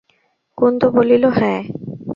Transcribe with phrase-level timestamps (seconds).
[0.57, 1.61] কুন্দ বলিল, হ্যাঁ।